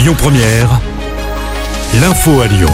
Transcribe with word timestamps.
Lyon 0.00 0.14
Première, 0.16 0.80
l'info 2.00 2.40
à 2.40 2.46
Lyon. 2.46 2.72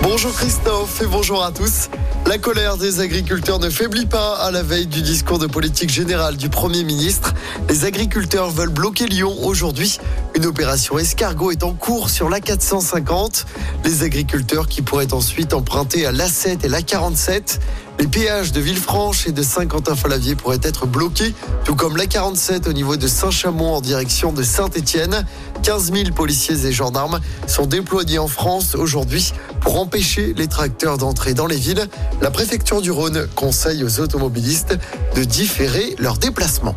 Bonjour 0.00 0.32
Christophe 0.32 1.02
et 1.02 1.06
bonjour 1.06 1.44
à 1.44 1.52
tous. 1.52 1.90
La 2.26 2.38
colère 2.38 2.78
des 2.78 3.00
agriculteurs 3.00 3.58
ne 3.58 3.68
faiblit 3.68 4.06
pas 4.06 4.36
à 4.36 4.50
la 4.50 4.62
veille 4.62 4.86
du 4.86 5.02
discours 5.02 5.38
de 5.38 5.46
politique 5.46 5.90
générale 5.90 6.38
du 6.38 6.48
Premier 6.48 6.84
ministre. 6.84 7.34
Les 7.68 7.84
agriculteurs 7.84 8.48
veulent 8.48 8.70
bloquer 8.70 9.06
Lyon 9.06 9.36
aujourd'hui. 9.42 9.98
Une 10.34 10.46
opération 10.46 10.98
escargot 10.98 11.50
est 11.50 11.62
en 11.62 11.74
cours 11.74 12.08
sur 12.08 12.30
la 12.30 12.40
450. 12.40 13.44
Les 13.84 14.02
agriculteurs 14.02 14.66
qui 14.66 14.80
pourraient 14.80 15.12
ensuite 15.12 15.52
emprunter 15.52 16.06
à 16.06 16.12
l'A7 16.12 16.64
et 16.64 16.68
la 16.68 16.80
47. 16.80 17.60
Les 17.98 18.06
péages 18.06 18.50
de 18.52 18.60
Villefranche 18.60 19.26
et 19.26 19.32
de 19.32 19.42
Saint-Quentin-Falavier 19.42 20.34
pourraient 20.34 20.58
être 20.62 20.86
bloqués, 20.86 21.34
tout 21.64 21.76
comme 21.76 21.96
la 21.96 22.06
47 22.06 22.66
au 22.66 22.72
niveau 22.72 22.96
de 22.96 23.06
Saint-Chamond 23.06 23.74
en 23.74 23.80
direction 23.82 24.32
de 24.32 24.42
Saint-Étienne. 24.42 25.26
15 25.62 25.92
000 25.92 26.10
policiers 26.14 26.66
et 26.66 26.72
gendarmes 26.72 27.20
sont 27.46 27.66
déployés 27.66 28.18
en 28.18 28.28
France 28.28 28.74
aujourd'hui 28.74 29.32
pour 29.60 29.78
empêcher 29.78 30.32
les 30.34 30.48
tracteurs 30.48 30.96
d'entrer 30.96 31.34
dans 31.34 31.46
les 31.46 31.56
villes. 31.56 31.86
La 32.22 32.30
préfecture 32.30 32.80
du 32.80 32.90
Rhône 32.90 33.28
conseille 33.36 33.84
aux 33.84 34.00
automobilistes 34.00 34.78
de 35.14 35.24
différer 35.24 35.94
leurs 35.98 36.16
déplacements. 36.16 36.76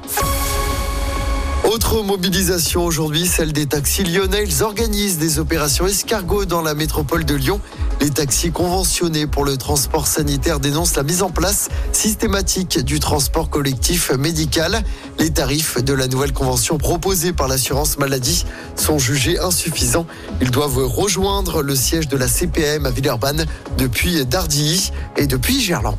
Autre 1.75 2.03
mobilisation 2.03 2.85
aujourd'hui, 2.85 3.27
celle 3.27 3.51
des 3.51 3.65
taxis 3.65 4.05
lyonnais. 4.05 4.45
Ils 4.45 4.63
organisent 4.63 5.17
des 5.17 5.39
opérations 5.39 5.85
escargots 5.85 6.45
dans 6.45 6.61
la 6.61 6.73
métropole 6.73 7.25
de 7.25 7.35
Lyon. 7.35 7.59
Les 7.99 8.09
taxis 8.09 8.49
conventionnés 8.49 9.27
pour 9.27 9.43
le 9.43 9.57
transport 9.57 10.07
sanitaire 10.07 10.61
dénoncent 10.61 10.95
la 10.95 11.03
mise 11.03 11.21
en 11.21 11.31
place 11.31 11.67
systématique 11.91 12.79
du 12.79 13.01
transport 13.01 13.49
collectif 13.49 14.13
médical. 14.13 14.83
Les 15.19 15.31
tarifs 15.31 15.83
de 15.83 15.91
la 15.93 16.07
nouvelle 16.07 16.31
convention 16.31 16.77
proposée 16.77 17.33
par 17.33 17.49
l'assurance 17.49 17.97
maladie 17.97 18.45
sont 18.77 18.97
jugés 18.97 19.37
insuffisants. 19.37 20.07
Ils 20.39 20.51
doivent 20.51 20.77
rejoindre 20.77 21.61
le 21.61 21.75
siège 21.75 22.07
de 22.07 22.15
la 22.15 22.29
CPM 22.29 22.85
à 22.85 22.89
Villeurbanne 22.89 23.45
depuis 23.77 24.25
Dardilly 24.25 24.91
et 25.17 25.27
depuis 25.27 25.59
Gerland. 25.59 25.97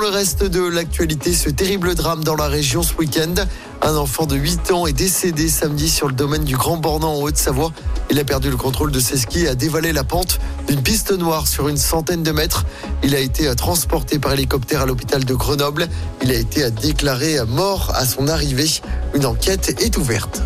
Le 0.00 0.08
reste 0.08 0.44
de 0.44 0.62
l'actualité, 0.62 1.34
ce 1.34 1.50
terrible 1.50 1.94
drame 1.94 2.24
dans 2.24 2.34
la 2.34 2.48
région 2.48 2.82
ce 2.82 2.94
week-end. 2.94 3.34
Un 3.82 3.96
enfant 3.96 4.24
de 4.24 4.34
8 4.34 4.70
ans 4.72 4.86
est 4.86 4.94
décédé 4.94 5.46
samedi 5.46 5.90
sur 5.90 6.08
le 6.08 6.14
domaine 6.14 6.44
du 6.44 6.56
Grand 6.56 6.78
Bornand 6.78 7.16
en 7.16 7.20
Haute-Savoie. 7.20 7.70
Il 8.10 8.18
a 8.18 8.24
perdu 8.24 8.48
le 8.48 8.56
contrôle 8.56 8.92
de 8.92 8.98
ses 8.98 9.18
skis 9.18 9.40
et 9.40 9.48
a 9.48 9.54
dévalé 9.54 9.92
la 9.92 10.02
pente 10.02 10.38
d'une 10.68 10.82
piste 10.82 11.12
noire 11.12 11.46
sur 11.46 11.68
une 11.68 11.76
centaine 11.76 12.22
de 12.22 12.32
mètres. 12.32 12.64
Il 13.02 13.14
a 13.14 13.18
été 13.18 13.54
transporté 13.56 14.18
par 14.18 14.32
hélicoptère 14.32 14.80
à 14.80 14.86
l'hôpital 14.86 15.22
de 15.22 15.34
Grenoble. 15.34 15.86
Il 16.22 16.30
a 16.30 16.38
été 16.38 16.70
déclaré 16.70 17.36
mort 17.46 17.92
à 17.94 18.06
son 18.06 18.26
arrivée. 18.26 18.70
Une 19.14 19.26
enquête 19.26 19.82
est 19.82 19.98
ouverte. 19.98 20.40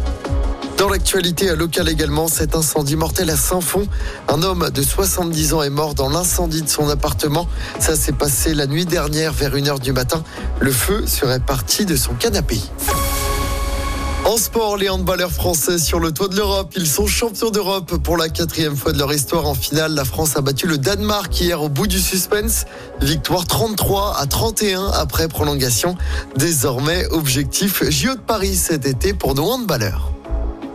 Dans 0.76 0.88
l'actualité 0.88 1.54
locale 1.54 1.88
également, 1.88 2.26
cet 2.26 2.56
incendie 2.56 2.96
mortel 2.96 3.30
à 3.30 3.36
Saint-Fond. 3.36 3.86
Un 4.28 4.42
homme 4.42 4.70
de 4.70 4.82
70 4.82 5.54
ans 5.54 5.62
est 5.62 5.70
mort 5.70 5.94
dans 5.94 6.08
l'incendie 6.08 6.62
de 6.62 6.68
son 6.68 6.88
appartement. 6.88 7.46
Ça 7.78 7.94
s'est 7.94 8.12
passé 8.12 8.54
la 8.54 8.66
nuit 8.66 8.84
dernière 8.84 9.32
vers 9.32 9.54
1h 9.54 9.80
du 9.80 9.92
matin. 9.92 10.22
Le 10.60 10.72
feu 10.72 11.06
serait 11.06 11.40
parti 11.40 11.86
de 11.86 11.94
son 11.94 12.14
canapé. 12.14 12.60
En 14.24 14.38
sport, 14.38 14.78
les 14.78 14.88
handballeurs 14.88 15.30
français 15.30 15.78
sur 15.78 16.00
le 16.00 16.10
toit 16.10 16.28
de 16.28 16.36
l'Europe. 16.36 16.72
Ils 16.76 16.86
sont 16.86 17.06
champions 17.06 17.50
d'Europe 17.50 17.98
pour 17.98 18.16
la 18.16 18.28
quatrième 18.30 18.74
fois 18.74 18.92
de 18.92 18.98
leur 18.98 19.12
histoire. 19.12 19.46
En 19.46 19.54
finale, 19.54 19.92
la 19.94 20.04
France 20.04 20.36
a 20.36 20.40
battu 20.40 20.66
le 20.66 20.78
Danemark 20.78 21.38
hier 21.40 21.62
au 21.62 21.68
bout 21.68 21.86
du 21.86 22.00
suspense. 22.00 22.64
Victoire 23.00 23.46
33 23.46 24.16
à 24.18 24.26
31 24.26 24.86
après 24.92 25.28
prolongation. 25.28 25.94
Désormais, 26.36 27.06
objectif 27.10 27.88
JO 27.90 28.14
de 28.14 28.20
Paris 28.20 28.56
cet 28.56 28.86
été 28.86 29.12
pour 29.12 29.34
nos 29.34 29.44
handballeurs. 29.44 30.13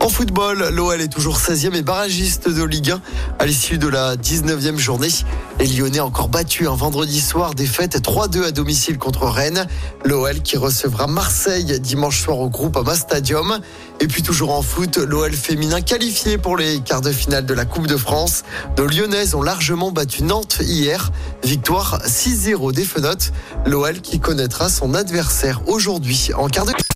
En 0.00 0.08
football, 0.08 0.70
l'OL 0.72 0.98
est 1.02 1.08
toujours 1.08 1.36
16e 1.36 1.74
et 1.74 1.82
barragiste 1.82 2.48
de 2.48 2.64
Ligue 2.64 2.92
1 2.92 3.02
à 3.38 3.44
l'issue 3.44 3.76
de 3.76 3.86
la 3.86 4.16
19e 4.16 4.78
journée. 4.78 5.10
Les 5.58 5.66
Lyonnais 5.66 6.00
encore 6.00 6.30
battus 6.30 6.68
un 6.68 6.74
vendredi 6.74 7.20
soir, 7.20 7.54
défaite 7.54 8.00
3-2 8.00 8.44
à 8.44 8.50
domicile 8.50 8.96
contre 8.96 9.26
Rennes. 9.26 9.66
L'OL 10.06 10.40
qui 10.40 10.56
recevra 10.56 11.06
Marseille 11.06 11.78
dimanche 11.80 12.22
soir 12.22 12.38
au 12.38 12.48
groupe 12.48 12.78
Ama 12.78 12.94
Stadium. 12.94 13.60
Et 14.00 14.06
puis 14.06 14.22
toujours 14.22 14.54
en 14.54 14.62
foot, 14.62 14.96
l'OL 14.96 15.34
féminin 15.34 15.82
qualifié 15.82 16.38
pour 16.38 16.56
les 16.56 16.80
quarts 16.80 17.02
de 17.02 17.12
finale 17.12 17.44
de 17.44 17.52
la 17.52 17.66
Coupe 17.66 17.86
de 17.86 17.98
France. 17.98 18.44
Nos 18.78 18.86
Lyonnaises 18.86 19.34
ont 19.34 19.42
largement 19.42 19.90
battu 19.90 20.22
Nantes 20.22 20.60
hier. 20.62 21.12
Victoire 21.44 22.00
6-0 22.06 22.72
des 22.72 22.84
Fenotes. 22.84 23.32
L'OL 23.66 24.00
qui 24.00 24.18
connaîtra 24.18 24.70
son 24.70 24.94
adversaire 24.94 25.60
aujourd'hui 25.66 26.30
en 26.34 26.48
quart 26.48 26.64
de 26.64 26.72